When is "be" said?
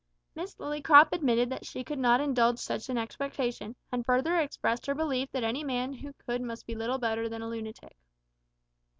6.65-6.73